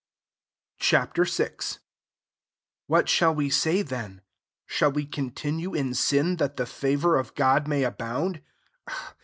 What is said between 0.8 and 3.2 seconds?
VI. I What